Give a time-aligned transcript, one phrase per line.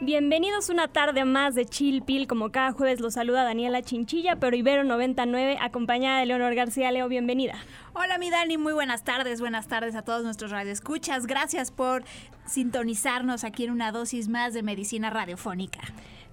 [0.00, 2.26] Bienvenidos una tarde más de Chill Pill.
[2.26, 6.90] Como cada jueves los saluda Daniela Chinchilla, pero Ibero 99, acompañada de Leonor García.
[6.90, 7.54] Leo, bienvenida.
[7.92, 9.40] Hola, mi Dani, muy buenas tardes.
[9.40, 11.26] Buenas tardes a todos nuestros radioescuchas.
[11.26, 12.02] Gracias por
[12.44, 15.80] sintonizarnos aquí en una dosis más de medicina radiofónica.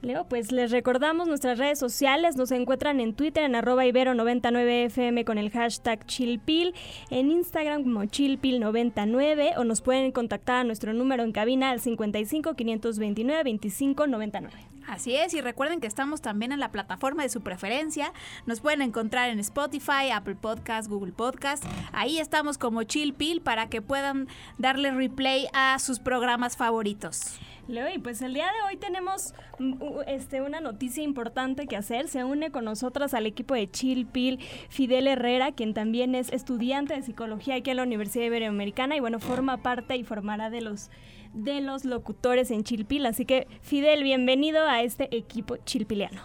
[0.01, 5.37] Leo, pues les recordamos nuestras redes sociales, nos encuentran en Twitter en arroba ibero99fm con
[5.37, 6.73] el hashtag chillpil,
[7.11, 12.55] en Instagram como chillpil99 o nos pueden contactar a nuestro número en cabina al 55
[12.55, 14.71] 529 25 99.
[14.87, 18.11] Así es, y recuerden que estamos también en la plataforma de su preferencia.
[18.47, 21.63] Nos pueden encontrar en Spotify, Apple Podcast, Google Podcast.
[21.93, 27.39] Ahí estamos como Chill Pill para que puedan darle replay a sus programas favoritos.
[27.67, 29.73] Leo, y pues el día de hoy tenemos mm,
[30.07, 32.07] este, una noticia importante que hacer.
[32.07, 36.95] Se une con nosotras al equipo de Chill Pill Fidel Herrera, quien también es estudiante
[36.95, 40.89] de psicología aquí en la Universidad Iberoamericana y bueno, forma parte y formará de los
[41.34, 43.05] de los locutores en Chilpil.
[43.05, 46.21] Así que, Fidel, bienvenido a este equipo chilpiliano.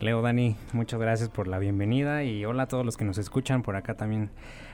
[0.00, 3.62] Leo, Dani, muchas gracias por la bienvenida y hola a todos los que nos escuchan
[3.62, 4.30] por acá también.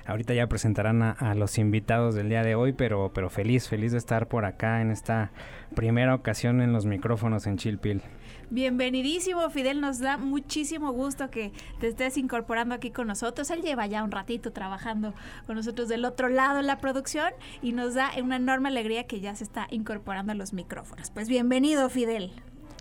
[0.07, 3.99] Ahorita ya presentarán a, los invitados del día de hoy, pero, pero feliz, feliz de
[3.99, 5.33] estar por acá en esta
[5.75, 8.03] primera ocasión en los micrófonos en Chilpil.
[8.49, 9.81] Bienvenidísimo, Fidel.
[9.81, 13.51] Nos da muchísimo gusto que te estés incorporando aquí con nosotros.
[13.51, 15.13] Él lleva ya un ratito trabajando
[15.47, 19.21] con nosotros del otro lado en la producción y nos da una enorme alegría que
[19.21, 21.11] ya se está incorporando a los micrófonos.
[21.11, 22.31] Pues bienvenido, Fidel.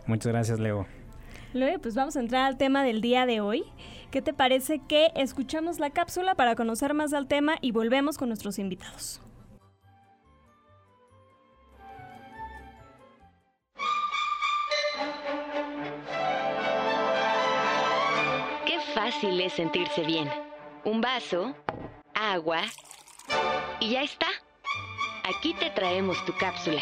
[0.05, 0.85] Muchas gracias, Leo.
[1.55, 3.63] Leo, pues vamos a entrar al tema del día de hoy.
[4.11, 8.27] ¿Qué te parece que escuchamos la cápsula para conocer más del tema y volvemos con
[8.27, 9.21] nuestros invitados?
[18.93, 20.29] fácil es sentirse bien.
[20.83, 21.55] Un vaso,
[22.13, 22.61] agua
[23.79, 24.27] y ya está.
[25.23, 26.81] Aquí te traemos tu cápsula.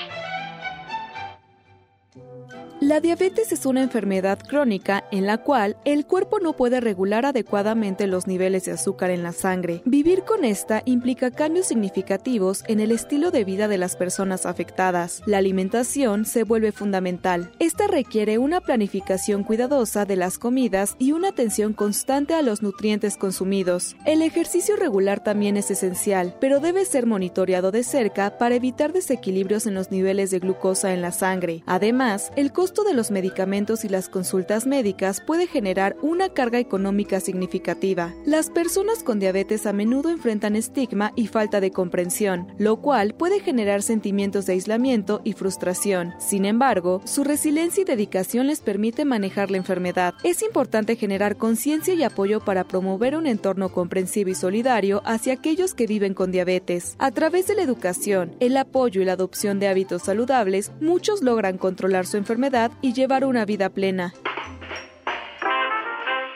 [2.84, 8.08] La diabetes es una enfermedad crónica en la cual el cuerpo no puede regular adecuadamente
[8.08, 9.82] los niveles de azúcar en la sangre.
[9.86, 15.22] Vivir con esta implica cambios significativos en el estilo de vida de las personas afectadas.
[15.26, 17.54] La alimentación se vuelve fundamental.
[17.58, 23.16] Esta requiere una planificación cuidadosa de las comidas y una atención constante a los nutrientes
[23.16, 23.96] consumidos.
[24.06, 29.68] El ejercicio regular también es esencial, pero debe ser monitoreado de cerca para evitar desequilibrios
[29.68, 31.64] en los niveles de glucosa en la sangre.
[31.66, 37.20] Además, el costo de los medicamentos y las consultas médicas puede generar una carga económica
[37.20, 38.12] significativa.
[38.26, 43.40] Las personas con diabetes a menudo enfrentan estigma y falta de comprensión, lo cual puede
[43.40, 46.14] generar sentimientos de aislamiento y frustración.
[46.18, 50.16] Sin embargo, su resiliencia y dedicación les permite manejar la enfermedad.
[50.24, 55.76] Es importante generar conciencia y apoyo para promover un entorno comprensivo y solidario hacia aquellos
[55.76, 56.96] que viven con diabetes.
[56.98, 61.58] A través de la educación, el apoyo y la adopción de hábitos saludables, muchos logran
[61.58, 64.14] controlar su enfermedad y llevar una vida plena.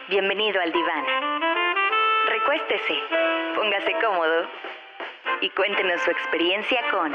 [0.09, 1.05] Bienvenido al diván.
[2.27, 2.95] Recuéstese,
[3.55, 4.47] póngase cómodo
[5.41, 7.13] y cuéntenos su experiencia con...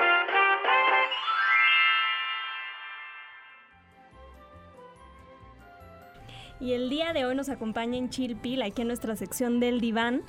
[6.61, 10.23] Y el día de hoy nos acompaña en Chilpil, aquí en nuestra sección del diván,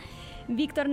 [0.48, 0.90] Víctor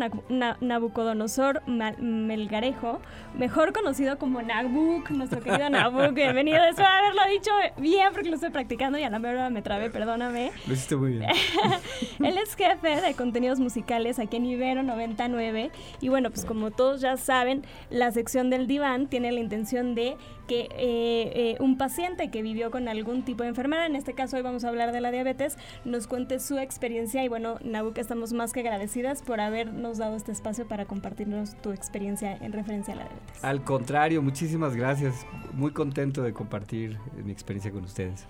[0.60, 3.00] Nabucodonosor Melgarejo,
[3.36, 6.14] mejor conocido como Nabuk, nuestro querido Nabuk.
[6.14, 9.62] Bienvenido, después de haberlo dicho bien porque lo estoy practicando y a la verdad me
[9.62, 10.52] trabé, perdóname.
[10.66, 11.30] Lo hiciste muy bien.
[12.24, 17.00] Él es jefe de contenidos musicales aquí en Ibero 99 y bueno, pues como todos
[17.00, 22.30] ya saben, la sección del diván tiene la intención de que eh, eh, un paciente
[22.30, 25.00] que vivió con algún tipo de enfermedad, en este caso hoy vamos a hablar de
[25.00, 29.98] la diabetes, nos cuente su experiencia y bueno, Nabuk, estamos más que agradecidas por habernos
[29.98, 33.44] dado este espacio para compartirnos tu experiencia en referencia a la diabetes.
[33.44, 35.26] Al contrario, muchísimas gracias.
[35.52, 38.26] Muy contento de compartir mi experiencia con ustedes.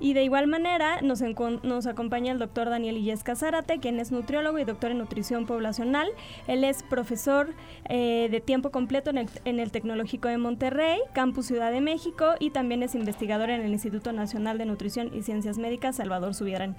[0.00, 1.22] Y de igual manera nos,
[1.64, 6.08] nos acompaña el doctor Daniel Illesca Zárate, quien es nutriólogo y doctor en nutrición poblacional.
[6.46, 7.52] Él es profesor
[7.88, 12.34] eh, de tiempo completo en el, en el, Tecnológico de Monterrey, Campus Ciudad de México,
[12.38, 16.76] y también es investigador en el Instituto Nacional de Nutrición y Ciencias Médicas, Salvador Subirán.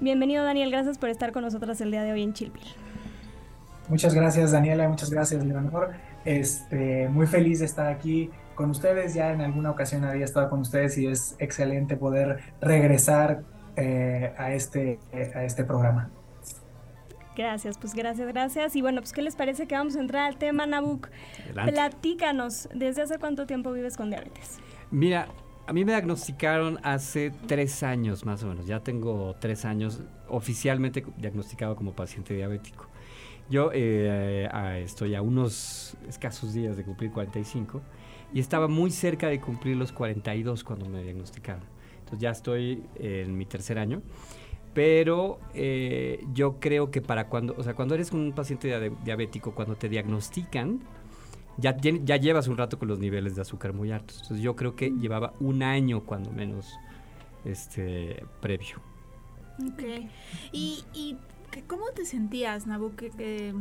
[0.00, 2.62] Bienvenido Daniel, gracias por estar con nosotras el día de hoy en Chilpil.
[3.88, 5.90] Muchas gracias Daniela, muchas gracias Leonor.
[6.24, 9.14] Este, muy feliz de estar aquí con ustedes.
[9.14, 13.42] Ya en alguna ocasión había estado con ustedes y es excelente poder regresar
[13.76, 14.98] eh, a, este,
[15.34, 16.10] a este programa.
[17.36, 18.76] Gracias, pues gracias, gracias.
[18.76, 21.08] Y bueno, pues ¿qué les parece que vamos a entrar al tema, Nabuk?
[21.54, 24.58] Platícanos, ¿desde hace cuánto tiempo vives con diabetes?
[24.90, 25.28] Mira,
[25.66, 28.66] a mí me diagnosticaron hace tres años más o menos.
[28.66, 32.91] Ya tengo tres años oficialmente diagnosticado como paciente diabético.
[33.50, 34.48] Yo eh,
[34.82, 37.82] estoy a unos escasos días de cumplir 45
[38.32, 41.64] y estaba muy cerca de cumplir los 42 cuando me diagnosticaron.
[41.98, 44.02] Entonces ya estoy en mi tercer año.
[44.74, 49.76] Pero eh, yo creo que para cuando, o sea, cuando eres un paciente diabético, cuando
[49.76, 50.80] te diagnostican,
[51.58, 54.16] ya, ya llevas un rato con los niveles de azúcar muy altos.
[54.22, 56.72] Entonces yo creo que llevaba un año cuando menos
[57.44, 58.76] este previo.
[59.60, 59.82] Ok.
[60.52, 61.18] ¿Y, y
[61.66, 62.94] cómo te sentías, Nabu?
[62.96, 63.54] ¿Qué,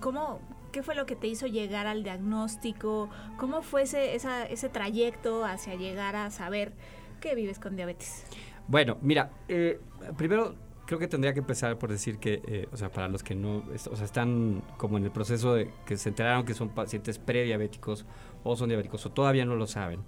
[0.00, 0.40] cómo,
[0.72, 3.08] ¿Qué fue lo que te hizo llegar al diagnóstico?
[3.38, 6.72] ¿Cómo fue ese, ese trayecto hacia llegar a saber
[7.20, 8.24] que vives con diabetes?
[8.66, 9.80] Bueno, mira, eh,
[10.16, 10.54] primero
[10.86, 13.64] creo que tendría que empezar por decir que, eh, o sea, para los que no,
[13.90, 18.04] o sea, están como en el proceso de que se enteraron que son pacientes prediabéticos
[18.42, 20.00] o son diabéticos o todavía no lo saben.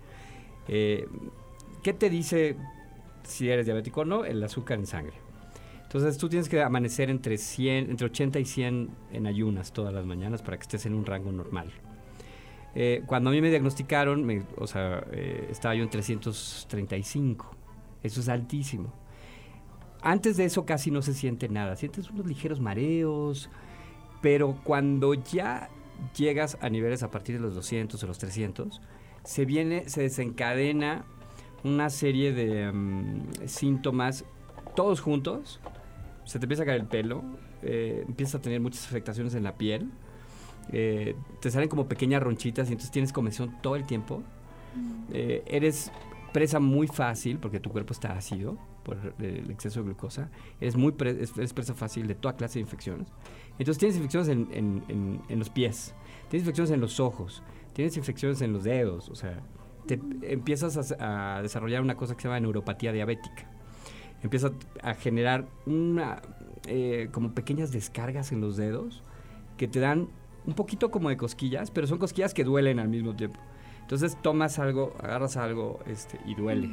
[0.68, 1.08] Eh,
[1.82, 2.56] ¿Qué te dice
[3.22, 4.24] si eres diabético o no?
[4.24, 5.25] El azúcar en sangre.
[5.86, 10.04] Entonces tú tienes que amanecer entre, 100, entre 80 y 100 en ayunas todas las
[10.04, 11.72] mañanas para que estés en un rango normal.
[13.06, 14.98] cuando a mí me diagnosticaron, o sea,
[15.48, 17.56] estaba yo en 335.
[18.02, 18.92] Eso es altísimo.
[20.02, 23.48] Antes de eso casi no se siente nada, sientes unos ligeros mareos,
[24.20, 25.70] pero cuando ya
[26.16, 28.80] llegas a niveles a partir de los 200 o los 300,
[29.24, 31.04] se viene, se desencadena
[31.64, 34.24] una serie de mm, síntomas,
[34.76, 35.58] todos juntos,
[36.24, 37.24] se te empieza a caer el pelo,
[37.62, 39.90] eh, empiezas a tener muchas afectaciones en la piel,
[40.70, 44.22] eh, te salen como pequeñas ronchitas y entonces tienes comezón todo el tiempo,
[44.76, 45.04] mm.
[45.12, 45.90] eh, eres
[46.32, 50.30] presa muy fácil porque tu cuerpo está ácido, por el exceso de glucosa,
[50.60, 53.08] es muy es, presa fácil de toda clase de infecciones.
[53.58, 55.94] Entonces tienes infecciones en, los pies,
[56.28, 59.40] tienes infecciones en los ojos, tienes infecciones en los dedos, o sea,
[59.86, 63.50] te empiezas a, desarrollar una cosa que se llama neuropatía diabética.
[64.22, 64.50] Empieza
[64.82, 66.22] a generar una,
[66.66, 69.02] eh, como pequeñas descargas en los dedos
[69.56, 70.08] que te dan
[70.46, 73.38] un poquito como de cosquillas, pero son cosquillas que duelen al mismo tiempo.
[73.80, 76.70] Entonces tomas algo, agarras algo este, y duele.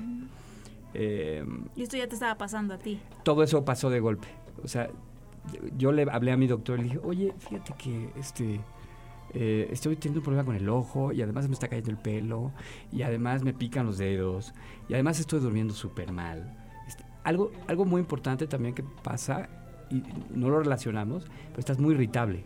[0.94, 3.00] Em, y esto ya te estaba pasando a ti.
[3.24, 4.28] Todo eso pasó de golpe.
[4.64, 4.90] O sea,
[5.78, 8.60] yo le hablé a mi doctor y le dije, oye, fíjate que este,
[9.34, 12.52] eh, estoy teniendo un problema con el ojo y además me está cayendo el pelo
[12.92, 14.54] y además me pican los dedos
[14.88, 16.63] y además estoy durmiendo súper mal.
[17.24, 19.50] Algo, algo muy importante también que pasa
[19.90, 22.44] y no lo relacionamos, pero estás muy irritable.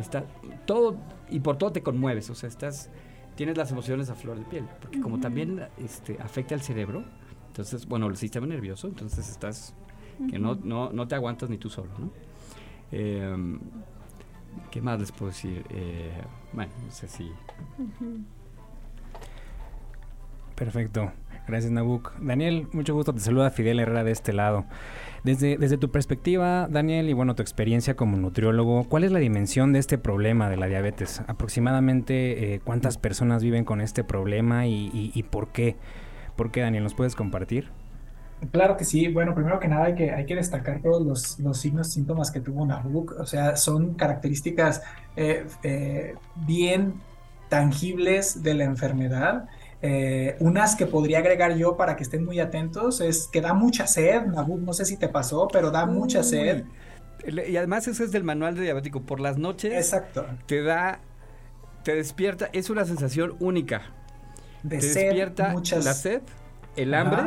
[0.00, 0.24] Está
[0.66, 0.96] todo
[1.28, 2.90] y por todo te conmueves, o sea, estás
[3.34, 7.02] tienes las emociones a flor de piel, porque como también este, afecta al cerebro,
[7.48, 9.74] entonces, bueno, el sistema nervioso, entonces estás
[10.30, 12.10] que no, no, no te aguantas ni tú solo, ¿no?
[12.90, 13.58] Em,
[14.70, 15.64] ¿Qué más les puedo decir?
[15.70, 16.22] Eh,
[16.52, 17.30] bueno, no sé si...
[20.54, 21.10] Perfecto.
[21.46, 22.12] Gracias, Nabuk.
[22.20, 23.12] Daniel, mucho gusto.
[23.12, 24.64] Te saluda Fidel Herrera de este lado.
[25.24, 29.72] Desde, desde tu perspectiva, Daniel, y bueno, tu experiencia como nutriólogo, ¿cuál es la dimensión
[29.72, 31.22] de este problema de la diabetes?
[31.28, 35.76] Aproximadamente, eh, ¿cuántas personas viven con este problema y, y por qué?
[36.36, 36.82] ¿Por qué, Daniel?
[36.82, 37.70] ¿Nos puedes compartir?
[38.50, 39.08] Claro que sí.
[39.08, 42.40] Bueno, primero que nada hay que, hay que destacar todos los, los signos, síntomas que
[42.40, 43.14] tuvo Nabuk.
[43.18, 44.82] O sea, son características
[45.16, 46.94] eh, eh, bien
[47.48, 49.48] tangibles de la enfermedad.
[49.84, 53.88] Eh, unas que podría agregar yo para que estén muy atentos es que da mucha
[53.88, 56.64] sed, Nabuk, no sé si te pasó, pero da mucha sed.
[57.26, 59.02] Y además eso es del manual de diabético.
[59.02, 60.24] Por las noches Exacto.
[60.46, 61.00] te da,
[61.82, 63.82] te despierta, es una sensación única
[64.62, 66.22] de despierta la sed,
[66.76, 67.22] el hambre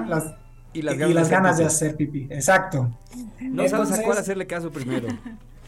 [0.71, 2.27] y las ganas, las ganas de, hacer pipí.
[2.29, 2.89] Exacto.
[3.41, 5.07] No sabes a cuál hacerle caso primero.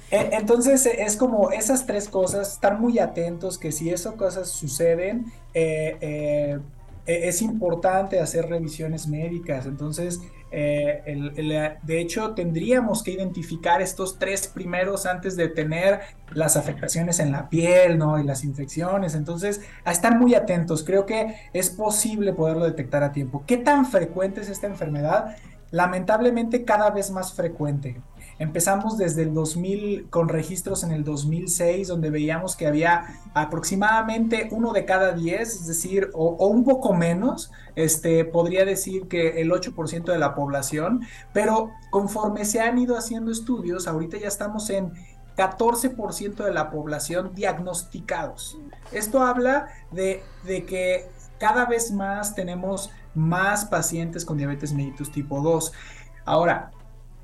[0.10, 5.26] E, entonces es como esas tres cosas, estar muy atentos que si esas cosas suceden,
[5.54, 6.60] eh, eh, e,
[7.08, 9.66] es importante hacer revisiones médicas.
[9.66, 10.20] Entonces,
[10.52, 16.02] eh, de hecho, tendríamos que identificar estos tres primeros antes de tener
[16.34, 18.20] las afectaciones en la piel, ¿no?
[18.20, 19.16] Y las infecciones.
[19.16, 20.84] Entonces, a estar muy atentos.
[20.84, 23.44] Creo que es posible poderlo detectar a tiempo.
[23.48, 25.38] ¿Qué tan frecuente es esta enfermedad?
[25.72, 28.02] Lamentablemente cada vez más frecuente.
[28.40, 34.74] Empezamos desde el 2000 con registros en el 2006 donde veíamos que había aproximadamente uno
[34.74, 40.12] de cada 10, es decir, o, un poco menos, este, podría decir que el 8%
[40.12, 41.02] de la población,
[41.34, 44.94] pero conforme se han ido haciendo estudios, ahorita ya estamos en
[45.36, 48.58] 14% de la población diagnosticados.
[48.92, 55.42] Esto habla de, de que cada vez más tenemos más pacientes con diabetes mellitus tipo
[55.42, 55.74] 2.
[56.26, 56.72] Ahora,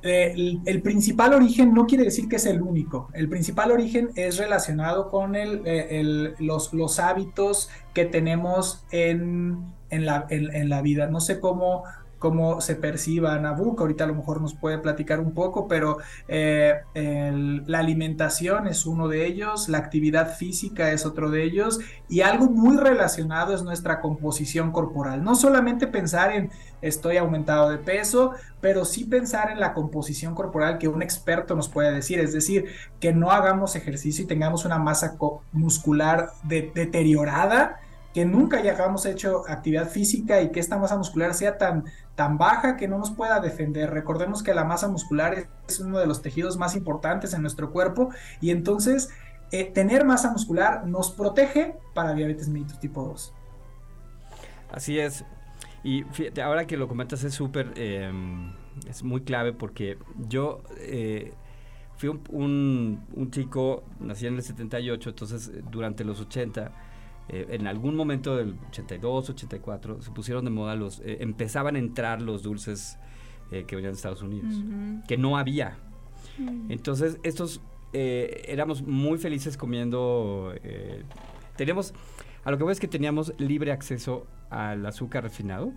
[0.06, 3.10] eh, el, principal origen no quiere decir que es el único.
[3.14, 10.06] El principal origen es relacionado con el, eh, los, los, hábitos que tenemos en, en,
[10.06, 11.08] la, en, la, vida.
[11.08, 11.86] No sé cómo
[12.24, 13.84] cómo se perciba Nabucco.
[13.84, 15.98] Ahorita a lo mejor nos puede platicar un poco, pero
[16.30, 22.22] eh, la alimentación es uno de ellos, la actividad física es otro de ellos y
[22.22, 25.22] algo muy relacionado es nuestra composición corporal.
[25.22, 26.50] No solamente pensar en
[26.82, 31.68] estoy aumentado de peso, pero sí pensar en la composición corporal que un experto nos
[31.68, 32.68] puede decir, es decir,
[33.02, 35.18] que no hagamos ejercicio y tengamos una masa
[35.52, 37.82] muscular deteriorada
[38.14, 42.78] que nunca hayamos hecho actividad física y que esta masa muscular sea tan, tan baja
[42.78, 43.90] que no nos pueda defender.
[43.90, 48.10] Recordemos que la masa muscular es uno de los tejidos más importantes en nuestro cuerpo
[48.40, 49.10] y entonces
[49.52, 53.34] eh, tener masa muscular nos protege para diabetes mellitus tipo 2.
[54.72, 55.26] Así es.
[55.84, 58.54] Y fíjate, ahora que lo comentas es súper, em,
[58.88, 59.98] es muy clave porque
[60.30, 61.34] yo eh,
[61.98, 66.72] fui un, un, chico, nací en el 78, entonces durante los 80
[67.30, 71.80] eh, en algún momento del 82, 84, se pusieron de moda los, eh, empezaban a
[71.80, 72.98] entrar los dulces
[73.52, 74.54] eh, que venían de Estados Unidos,
[75.08, 75.78] que no había.
[76.38, 76.72] Mm.
[76.72, 77.62] Entonces, estos,
[77.94, 80.52] éramos muy felices comiendo,
[81.56, 81.94] teníamos,
[82.44, 85.72] a lo que voy es que teníamos libre acceso al azúcar refinado,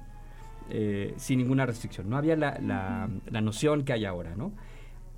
[1.17, 2.09] sin ninguna restricción.
[2.09, 4.53] No había la, la, noción que hay ahora, ¿no?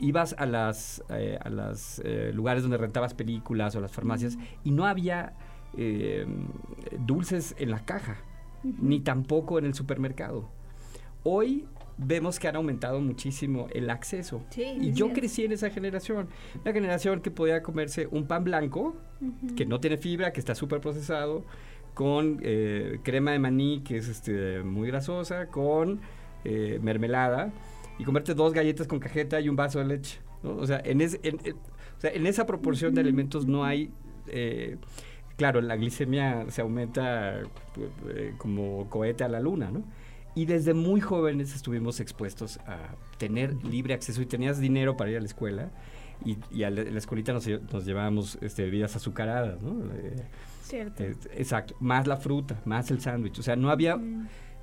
[0.00, 2.02] Ibas a las, a los
[2.34, 5.34] lugares donde rentabas películas o las farmacias y no había
[5.76, 6.26] eh,
[7.06, 8.16] dulces en la caja,
[8.62, 10.48] ni tampoco en el supermercado.
[11.24, 11.66] Hoy
[11.98, 14.42] vemos que han aumentado muchísimo el acceso.
[14.56, 16.28] y yo crecí en esa generación,
[16.62, 18.96] una generación que podía comerse un pan blanco,
[19.56, 21.44] que no tiene fibra, que está súper procesado,
[21.94, 26.00] con eh, crema de maní, que es este, muy grasosa, con
[26.44, 27.52] eh, mermelada,
[27.98, 30.20] y comerte dos galletas con cajeta y un vaso de leche.
[30.44, 33.90] O, sea, en en, esa proporción de alimentos no hay
[35.38, 39.84] claro, la glicemia se aumenta eh, como cohete a la luna, ¿no?
[40.34, 42.76] Y desde muy jóvenes estuvimos expuestos a
[43.16, 45.70] tener libre acceso y tenías dinero para ir a la escuela
[46.24, 49.84] y, a la, escuelita nos, llevábamos este, bebidas azucaradas, ¿no?
[49.94, 50.24] Eh,
[50.62, 51.02] Cierto.
[51.02, 53.98] Eh, exacto, más la fruta, más el sándwich, o sea, no había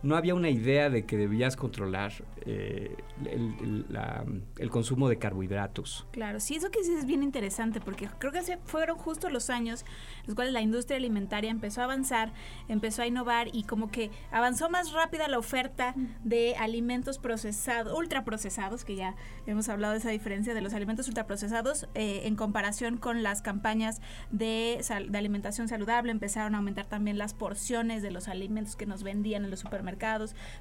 [0.05, 2.13] no había una idea de que debías controlar
[2.45, 2.95] eh,
[3.25, 6.05] el, consumo de carbohidratos.
[6.11, 9.83] Claro, sí, eso que sí es bien interesante, porque creo que fueron justo los años
[10.21, 12.33] en los cuales la industria alimentaria empezó a avanzar,
[12.67, 18.85] empezó a innovar y como que avanzó más rápida la oferta de alimentos procesados, ultraprocesados,
[18.85, 19.15] que ya
[19.47, 24.01] hemos hablado de esa diferencia de los alimentos ultraprocesados eh, en comparación con las campañas
[24.29, 29.01] de, de alimentación saludable, empezaron a aumentar también las porciones de los alimentos que nos
[29.01, 29.94] vendían en los supermercados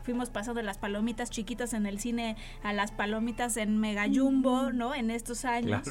[0.03, 4.73] fuimos pasando de las palomitas chiquitas en el cine a las palomitas en Mega Jumbo,
[4.73, 4.95] ¿no?
[4.95, 5.89] En estos años,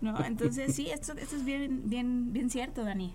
[0.00, 0.24] ¿no?
[0.24, 3.14] Entonces sí, esto, esto es bien, bien, bien cierto, Dani.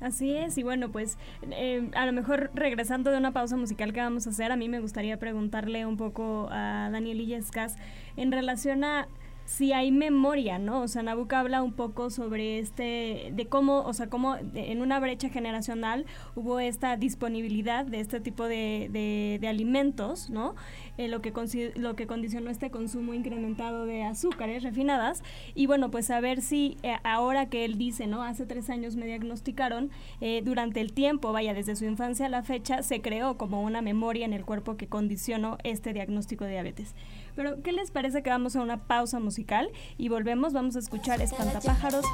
[0.00, 1.18] Así es, y bueno, pues
[1.50, 4.68] eh, a lo mejor regresando de una pausa musical que vamos a hacer, a mí
[4.68, 7.76] me gustaría preguntarle un poco a Daniel Illescas
[8.16, 9.08] en relación a
[9.48, 10.82] si hay memoria, ¿no?
[10.82, 15.00] O sea, Nabucco habla un poco sobre este, de cómo, o sea, cómo en una
[15.00, 20.54] brecha generacional hubo esta disponibilidad de este tipo de, de, alimentos, ¿no?
[20.98, 21.32] Eh, lo, que
[21.76, 25.22] lo que condicionó este consumo incrementado de azúcares refinadas.
[25.54, 28.22] Y bueno, pues a ver si eh, ahora que él dice, ¿no?
[28.22, 29.90] Hace tres años me diagnosticaron,
[30.20, 33.80] eh, durante el tiempo, vaya, desde su infancia a la fecha, se creó como una
[33.80, 36.94] memoria en el cuerpo que condicionó este diagnóstico de diabetes.
[37.38, 40.52] Pero, ¿qué les parece que vamos a una pausa musical y volvemos?
[40.54, 42.04] Vamos a escuchar Espantapájaros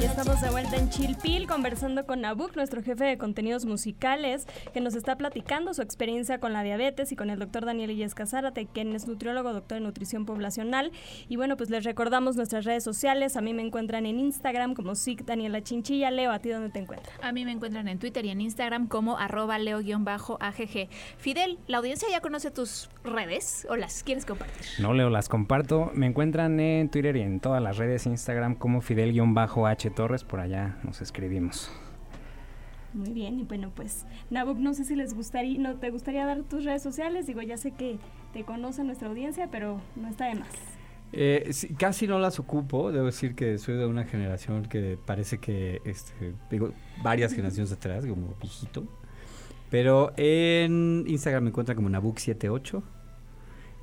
[0.00, 4.80] y estamos de vuelta en Chilpil conversando con Nabuk, nuestro jefe de contenidos musicales, que
[4.80, 8.66] nos está platicando su experiencia con la diabetes y con el doctor Daniel Illesca Zárate,
[8.66, 10.92] quien es nutriólogo, doctor en nutrición poblacional.
[11.28, 13.36] Y bueno, pues les recordamos nuestras redes sociales.
[13.36, 16.10] A mí me encuentran en Instagram como SIC Daniela Chinchilla.
[16.10, 17.16] Leo, ¿a ti dónde te encuentras?
[17.22, 20.88] A mí me encuentran en Twitter y en Instagram como arroba leo-agg.
[21.18, 24.66] Fidel, la audiencia ya conoce tus redes o las quieres compartir.
[24.78, 25.90] No, Leo, las comparto.
[25.94, 28.17] Me encuentran en Twitter y en todas las redes Instagram
[28.58, 31.70] como Fidel-H Torres, por allá nos escribimos.
[32.94, 36.42] Muy bien, y bueno, pues Nabuk, no sé si les gustaría, no te gustaría dar
[36.42, 37.98] tus redes sociales, digo, ya sé que
[38.32, 40.48] te conoce nuestra audiencia, pero no está de más.
[41.12, 45.80] Eh, casi no las ocupo, debo decir que soy de una generación que parece que,
[45.84, 46.72] este, digo,
[47.02, 48.84] varias generaciones atrás, como viejito.
[49.70, 52.82] Pero en Instagram me encuentran como Nabuk78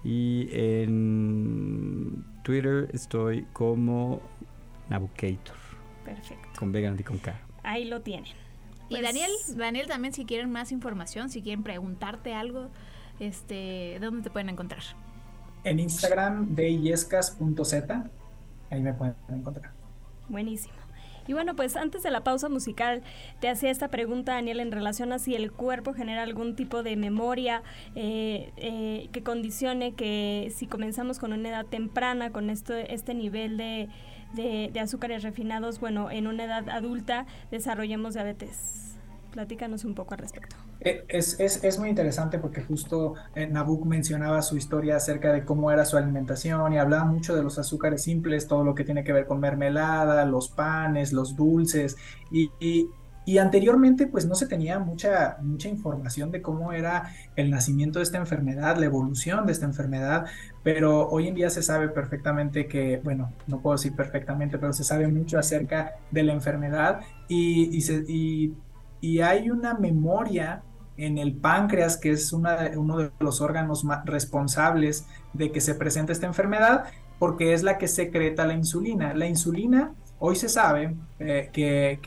[0.05, 4.21] y en Twitter estoy como
[4.87, 5.55] Nabucator.
[6.05, 6.47] Perfecto.
[6.59, 7.33] Con vegan y con K.
[7.63, 8.25] Ahí lo tienen.
[8.87, 12.69] y pues Daniel, Daniel también si quieren más información, si quieren preguntarte algo,
[13.19, 14.83] este, ¿dónde te pueden encontrar?
[15.63, 18.03] En Instagram de yescas.z,
[18.69, 19.73] ahí me pueden encontrar.
[20.29, 20.84] Buenísimo.
[21.27, 23.01] Y bueno, pues antes de la pausa musical,
[23.39, 26.95] te hacía esta pregunta, Daniel, en relación a si el cuerpo genera algún tipo de
[26.95, 27.63] memoria
[27.95, 33.57] eh, eh, que condicione que si comenzamos con una edad temprana, con esto, este nivel
[33.57, 33.89] de,
[34.33, 38.94] de azúcares refinados, bueno, en una edad adulta desarrollemos diabetes.
[39.35, 40.55] Platícanos un poco al respecto.
[40.79, 45.43] Eh, es, es, es muy interesante porque justo eh, Nabuk mencionaba su historia acerca de
[45.43, 49.03] cómo era su alimentación y hablaba mucho de los azúcares simples, todo lo que tiene
[49.03, 51.97] que ver con mermelada, los panes, los dulces
[52.31, 52.87] y, y,
[53.25, 58.03] y anteriormente pues no se tenía mucha, mucha información de cómo era el nacimiento de
[58.03, 60.27] esta enfermedad, la evolución de esta enfermedad,
[60.63, 64.85] pero hoy en día se sabe perfectamente que, bueno, no puedo decir perfectamente, pero se
[64.85, 68.53] sabe mucho acerca de la enfermedad y, y, se, y
[69.05, 70.63] y hay una memoria
[70.97, 76.11] en el páncreas, que es uno de los órganos más responsables de que se presente
[76.11, 76.85] esta enfermedad,
[77.19, 79.13] porque es la que secreta la insulina.
[79.13, 81.99] La insulina, hoy se sabe eh, que,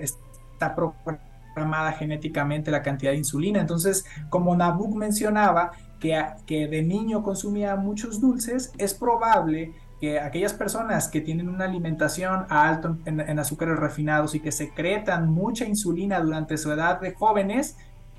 [0.00, 3.60] está programada genéticamente la cantidad de insulina.
[3.60, 10.52] Entonces, como Nabuk mencionaba, que, que de niño consumía muchos dulces, es probable que aquellas
[10.52, 16.56] personas que tienen una alimentación alto en, azúcares refinados y que secretan mucha insulina durante
[16.56, 17.76] su edad de jóvenes,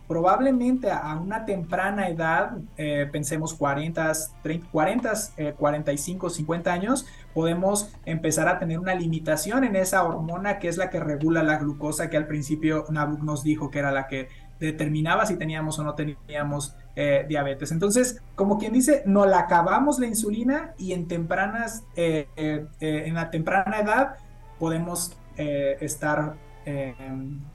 [0.08, 4.12] probablemente a una temprana edad, eh, pensemos 40,
[4.44, 5.14] 30, 40
[5.58, 10.90] 45, 50 años, podemos empezar a tener una limitación en esa hormona que es la
[10.90, 14.30] que regula la glucosa, que al principio Nabuk nos dijo que era la que
[14.60, 17.72] determinaba si teníamos o no teníamos eh, diabetes.
[17.72, 23.14] Entonces, como quien dice, no la acabamos la insulina y en tempranas, eh, eh, en
[23.16, 24.16] la temprana edad
[24.60, 26.38] podemos estar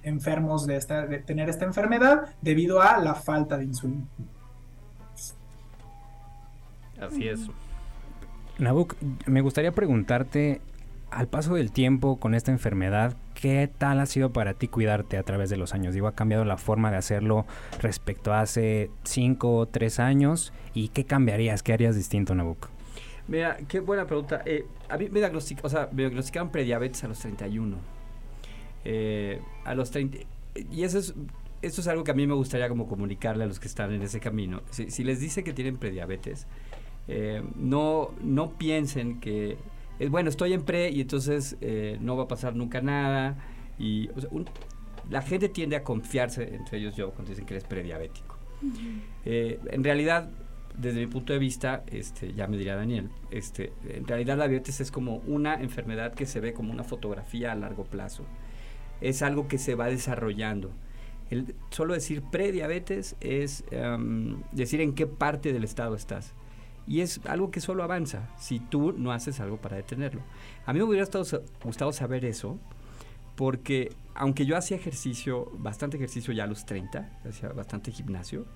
[0.03, 4.05] enfermos de, esta, de tener esta enfermedad debido a la falta de insulina.
[7.01, 7.49] Así es.
[8.59, 8.95] Nabuk,
[9.25, 10.61] me gustaría preguntarte,
[11.11, 15.23] al paso del tiempo con esta enfermedad, ¿qué tal ha sido para ti cuidarte a
[15.23, 15.95] través de los años?
[15.95, 17.47] Digo, ¿ha cambiado la forma de hacerlo
[17.80, 20.52] respecto a hace 5 o 3 años?
[20.75, 21.63] ¿Y qué cambiarías?
[21.63, 22.69] ¿Qué harías distinto, Nabuk?
[23.28, 24.43] Mira, qué buena pregunta.
[24.45, 27.76] Eh, a mí me, diagnostic o sea, me diagnosticaron prediabetes a los 31.
[28.85, 30.19] Eh, a los 30.
[30.71, 31.15] Y eso es,
[31.63, 34.02] eso es algo que a mí me gustaría como comunicarle a los que están en
[34.02, 34.63] ese camino.
[34.71, 36.47] Si, si les dice que tienen prediabetes,
[37.08, 39.56] eh, no, no piensen que
[40.08, 43.36] bueno, estoy en pre y entonces eh, no va a pasar nunca nada.
[43.78, 44.08] Y
[45.10, 48.39] la gente tiende a confiarse, entre ellos yo, cuando dicen que eres prediabético.
[49.25, 50.30] Eh, en realidad,
[50.76, 54.80] desde mi punto de vista, este, ya me diría Daniel, este, en realidad la diabetes
[54.80, 58.25] es como una enfermedad que se ve como una fotografía a largo plazo.
[59.00, 60.71] Es algo que se va desarrollando.
[61.30, 66.34] El, solo decir prediabetes es em, decir en qué parte del estado estás.
[66.86, 70.23] Y es algo que solo avanza si tú no haces algo para detenerlo.
[70.66, 71.04] A mí me hubiera
[71.62, 72.58] gustado saber eso,
[73.36, 78.47] porque aunque yo hacía ejercicio, bastante ejercicio ya a los 30, hacía bastante gimnasio,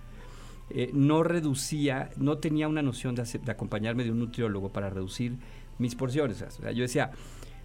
[0.70, 5.36] eh, no reducía, no tenía una noción de, acompañarme de un nutriólogo para reducir
[5.78, 6.42] mis porciones.
[6.42, 7.10] O yo decía,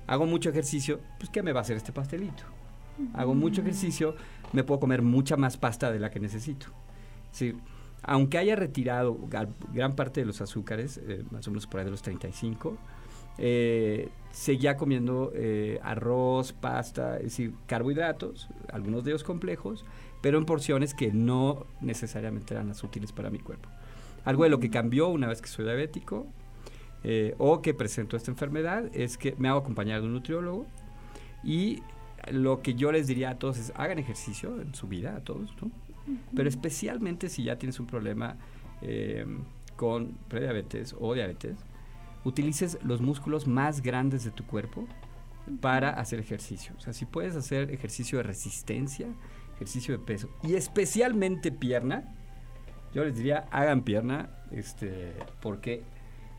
[0.07, 2.43] hago mucho ejercicio, pues ¿qué me va a hacer este pastelito?
[3.13, 4.15] Hago mucho ejercicio,
[4.51, 6.67] me puedo comer mucha más pasta de la que necesito.
[7.31, 7.55] Sí,
[8.03, 9.17] aunque haya retirado
[9.73, 12.77] gran parte de los azúcares, eh, más o menos por ahí de los 35,
[13.37, 19.85] eh, seguía comiendo eh, arroz, pasta, es decir, carbohidratos, algunos de ellos complejos,
[20.21, 23.69] pero en porciones que no necesariamente eran las útiles para mi cuerpo.
[24.25, 26.27] Algo de lo que cambió una vez que soy diabético
[27.37, 30.65] o que presento esta enfermedad es que me hago acompañar de un nutriólogo
[31.45, 31.81] y
[32.29, 35.49] lo que yo les diría a todos es hagan ejercicio en su vida, a todos,
[35.61, 35.71] ¿no?
[36.35, 38.37] Pero especialmente si ya tienes un problema
[38.81, 39.25] eh,
[39.75, 41.57] con prediabetes o diabetes,
[42.23, 44.87] utilices los músculos más grandes de tu cuerpo
[45.61, 46.73] para hacer ejercicio.
[46.77, 49.07] O sea, si puedes hacer ejercicio de resistencia,
[49.55, 52.15] ejercicio de peso y especialmente pierna,
[52.93, 55.83] yo les diría hagan pierna, este, porque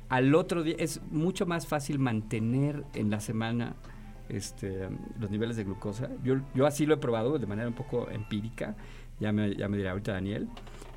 [0.08, 3.76] al otro día es mucho más fácil mantener en la semana
[4.28, 6.10] este, los niveles de glucosa.
[6.22, 8.76] Yo, yo así lo he probado de manera un poco empírica
[9.20, 10.48] ya me, ya me dirá ahorita Daniel.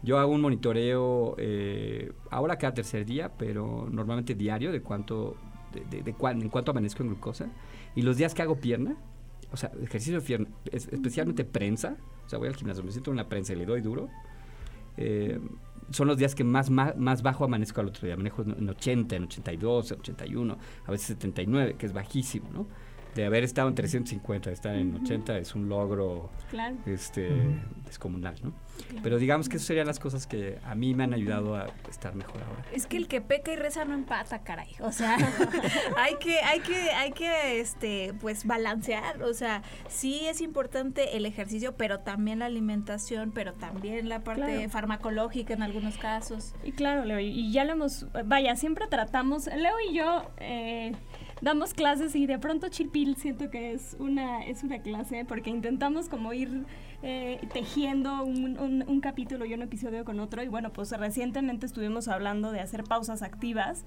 [0.02, 5.36] Yo hago un monitoreo eh, ahora cada tercer día, pero normalmente diario de cuánto,
[5.72, 7.48] de, de, en cuánto amanezco en glucosa.
[7.96, 8.98] Y los días que hago pierna,
[9.52, 13.16] o sea, ejercicio de pierna, especialmente prensa, o sea, voy al gimnasio, me siento en
[13.16, 14.10] una prensa y le doy duro.
[14.98, 15.40] Eh,
[15.90, 18.18] son los días que más, más, más, bajo amanezco al otro día.
[18.18, 22.68] Manejo en 80, en 82, en 81, a veces 79, que es bajísimo, ¿no?
[23.16, 26.76] De haber estado en 350, estar en 80 es un logro Claro.
[26.86, 27.30] este,
[27.86, 28.54] descomunal, ¿no?
[29.04, 32.16] Pero digamos que esas serían las cosas que a mí me han ayudado a estar
[32.16, 32.64] mejor ahora.
[32.72, 34.70] Es que el que peca y reza no empata, caray.
[34.82, 35.16] O sea,
[35.98, 39.22] hay que, hay que, hay que, este, pues balancear.
[39.24, 44.42] O sea, sí es importante el ejercicio, pero también la alimentación, pero también la parte
[44.44, 44.70] Claro.
[44.70, 46.56] farmacológica en algunos casos.
[46.64, 50.94] Y claro, Leo, y ya lo hemos, vaya, siempre tratamos, Leo y yo eh,
[51.44, 56.08] damos clases y de pronto Chipil siento que es una, es una clase porque intentamos
[56.08, 56.64] como ir
[57.02, 61.66] eh, tejiendo un, un- un capítulo y un episodio con otro y bueno, pues recientemente
[61.66, 63.84] estuvimos hablando de hacer pausas activas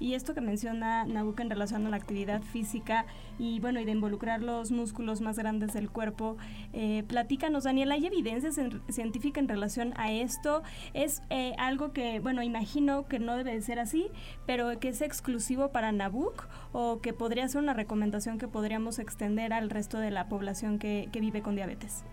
[0.00, 3.06] y esto que menciona Nabucco en relación a la actividad física
[3.38, 6.36] y bueno, y de involucrar los músculos más grandes del cuerpo,
[6.72, 10.62] eh, platícanos, Daniel, ¿hay evidencia cien- científica en relación a esto?
[10.94, 14.08] ¿Es eh, algo que, bueno, imagino que no debe de ser así,
[14.46, 19.52] pero que es exclusivo para Nabuc o que podría ser una recomendación que podríamos extender
[19.52, 22.04] al resto de la población que, que vive con diabetes?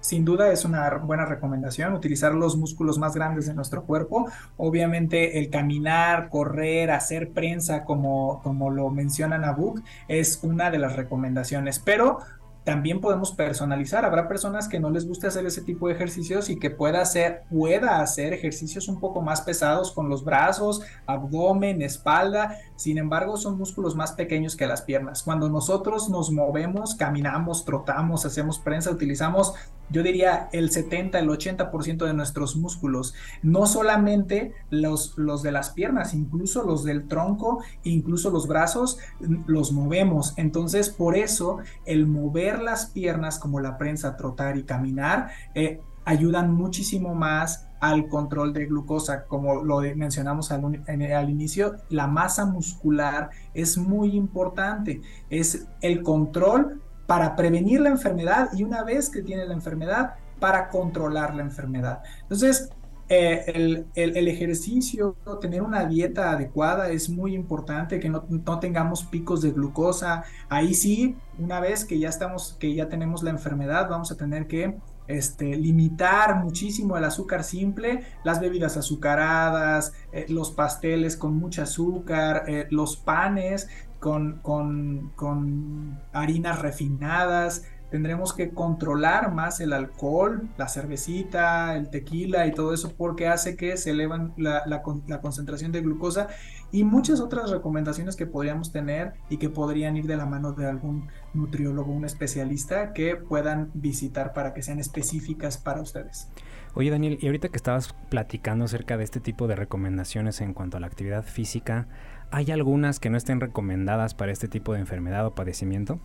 [0.00, 4.30] Sin duda es una buena recomendación utilizar los músculos más grandes de nuestro cuerpo.
[4.56, 10.96] Obviamente el caminar, correr, hacer prensa, como, como lo menciona Nabuk, es una de las
[10.96, 11.78] recomendaciones.
[11.78, 12.18] Pero
[12.64, 14.04] también podemos personalizar.
[14.04, 17.42] Habrá personas que no les guste hacer ese tipo de ejercicios y que pueda hacer,
[17.50, 22.58] pueda hacer ejercicios un poco más pesados con los brazos, abdomen, espalda.
[22.76, 25.22] Sin embargo, son músculos más pequeños que las piernas.
[25.22, 29.54] Cuando nosotros nos movemos, caminamos, trotamos, hacemos prensa, utilizamos
[29.90, 36.14] yo diría el 70, el 80% de nuestros músculos, no solamente los, de las piernas,
[36.14, 38.98] incluso los del tronco, incluso los brazos,
[39.46, 40.34] los movemos.
[40.36, 46.52] Entonces, por eso, el mover las piernas como la prensa, trotar y caminar, eh, ayudan
[46.54, 53.30] muchísimo más al control de glucosa, como lo mencionamos al, al, inicio, la masa muscular
[53.54, 55.00] es muy importante,
[55.30, 60.68] es el control para prevenir la enfermedad y una vez que tiene la enfermedad, para
[60.68, 62.04] controlar la enfermedad.
[62.22, 62.70] Entonces,
[63.08, 69.42] eh, el, ejercicio, tener una dieta adecuada es muy importante, que no, no, tengamos picos
[69.42, 70.22] de glucosa.
[70.48, 74.46] Ahí sí, una vez que ya estamos, que ya tenemos la enfermedad, vamos a tener
[74.46, 81.62] que este, limitar muchísimo el azúcar simple, las bebidas azucaradas, eh, los pasteles con mucho
[81.62, 83.66] azúcar, eh, los panes
[84.00, 87.64] con, con, con harinas refinadas.
[87.90, 93.56] Tendremos que controlar más el alcohol, la cervecita, el tequila y todo eso porque hace
[93.56, 96.28] que se elevan la, la, la, concentración de glucosa
[96.72, 100.66] y muchas otras recomendaciones que podríamos tener y que podrían ir de la mano de
[100.66, 106.28] algún nutriólogo, un especialista que puedan visitar para que sean específicas para ustedes.
[106.74, 110.76] Oye Daniel, y ahorita que estabas platicando acerca de este tipo de recomendaciones en cuanto
[110.76, 111.88] a la actividad física,
[112.30, 116.00] ¿hay algunas que no estén recomendadas para este tipo de enfermedad o padecimiento?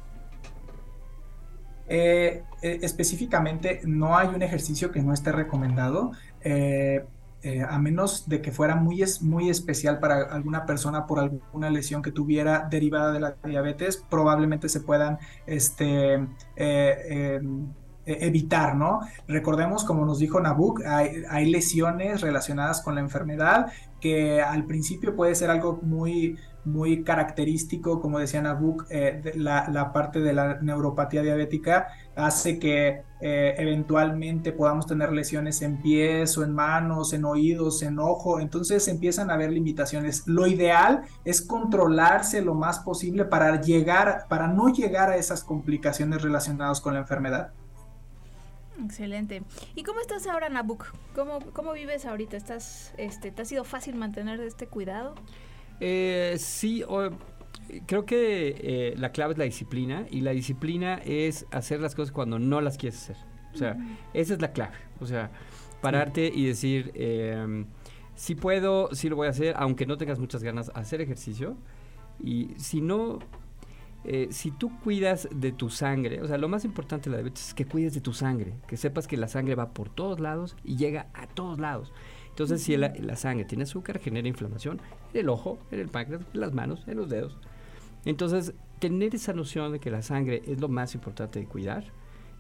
[1.88, 7.06] Eh, eh, específicamente no hay un ejercicio que no esté recomendado, eh,
[7.67, 12.12] a menos de que fuera muy, muy especial para alguna persona por alguna lesión que
[12.12, 16.25] tuviera derivada de la diabetes, probablemente se puedan este,
[18.05, 19.01] evitar, ¿no?
[19.27, 23.67] Recordemos, como nos dijo Nabuk, hay, hay, lesiones relacionadas con la enfermedad
[24.05, 29.91] que al principio puede ser algo muy, muy característico, como decía Nabuk, eh, la, la,
[29.93, 36.43] parte de la neuropatía diabética hace que eh, eventualmente podamos tener lesiones en pies o
[36.43, 40.27] en manos, en oídos, en ojo, entonces empiezan a haber limitaciones.
[40.27, 46.21] Lo ideal es controlarse lo más posible para llegar, para no llegar a esas complicaciones
[46.21, 47.53] relacionadas con la enfermedad.
[48.83, 49.43] Excelente.
[49.75, 50.93] ¿Y cómo estás ahora, Nabuk?
[51.13, 52.38] ¿Cómo, cómo vives ahorita?
[52.38, 55.15] ¿Estás, este, ¿Te ha sido fácil mantener este cuidado?
[55.79, 57.09] Eh, sí, o,
[57.85, 62.11] creo que eh, la clave es la disciplina y la disciplina es hacer las cosas
[62.11, 63.17] cuando no las quieres hacer.
[63.53, 63.97] O sea, uh -huh.
[64.13, 64.75] esa es la clave.
[64.99, 65.31] O sea,
[65.81, 66.39] pararte sí.
[66.39, 67.65] y decir, eh,
[68.15, 71.57] si puedo, sí lo voy a hacer, aunque no tengas muchas ganas, hacer ejercicio.
[72.23, 73.19] Y si no,
[74.07, 77.49] eh, si tú cuidas de tu sangre, o sea, lo más importante de la diabetes
[77.49, 80.55] es que cuides de tu sangre, que sepas que la sangre va por todos lados
[80.63, 81.91] y llega a todos lados.
[82.29, 84.79] Entonces, si la, la, sangre tiene azúcar, genera inflamación
[85.13, 87.39] en el ojo, en el páncreas, en las manos, en los dedos.
[88.03, 91.85] Entonces, tener esa noción de que la sangre es lo más importante de cuidar,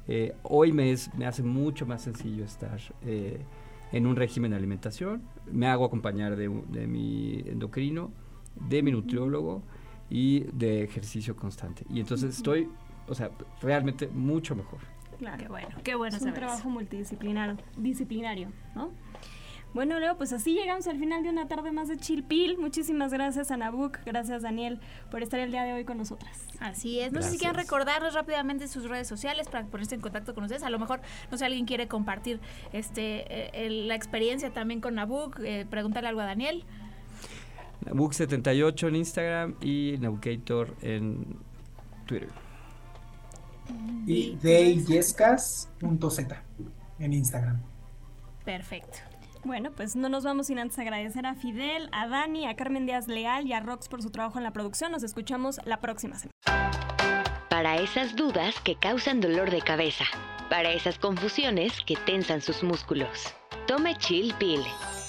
[0.07, 3.39] eh, hoy me, es, me, hace mucho más sencillo estar eh,
[3.91, 5.23] en un régimen de alimentación.
[5.51, 8.11] Me hago acompañar de, de mi endocrino,
[8.69, 9.63] de mi nutriólogo
[10.09, 11.85] y de ejercicio constante.
[11.89, 12.69] Y entonces estoy,
[13.07, 14.79] o sea, realmente mucho mejor.
[15.17, 16.17] Claro, qué bueno, qué bueno.
[16.17, 18.91] Es un trabajo multidisciplinario, disciplinario, ¿no?
[19.75, 22.57] Bueno, Leo, pues así llegamos al final de una tarde más de Chilpil.
[22.57, 24.79] Muchísimas gracias a Nabuk, gracias Daniel
[25.11, 26.47] por estar el día de hoy con nosotras.
[26.61, 27.11] Así es.
[27.11, 30.63] No sé si quieren recordarnos rápidamente sus redes sociales para ponerse en contacto con ustedes.
[30.63, 32.39] A lo mejor, no sé, alguien quiere compartir
[32.71, 33.51] este
[33.85, 36.63] la experiencia también con Nabuk, eh, preguntarle algo a Daniel.
[37.83, 41.37] Nabuk78 en Instagram y Nabukator en
[42.05, 42.29] Twitter.
[44.05, 46.27] Y deyescas.z
[46.99, 47.61] en Instagram.
[48.43, 48.99] Perfecto.
[49.43, 53.07] Bueno, pues no nos vamos sin antes agradecer a Fidel, a Dani, a Carmen Díaz
[53.07, 54.91] Leal y a Rox por su trabajo en la producción.
[54.91, 56.31] Nos escuchamos la próxima semana.
[57.49, 60.05] Para esas dudas que causan dolor de cabeza,
[60.49, 63.35] para esas confusiones que tensan sus músculos,
[63.67, 64.61] tome Chill Pill,